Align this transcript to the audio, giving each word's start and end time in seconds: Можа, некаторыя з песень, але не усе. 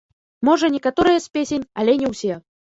Можа, 0.49 0.69
некаторыя 0.77 1.21
з 1.27 1.37
песень, 1.37 1.69
але 1.85 1.97
не 2.03 2.13
усе. 2.17 2.43